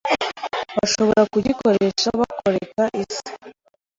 bashobora 0.77 1.21
kugikoresha 1.31 2.07
bakoreka 2.19 2.83
isi 3.03 3.31